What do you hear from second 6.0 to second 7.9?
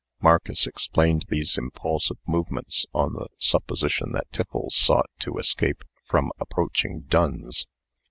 from approaching duns.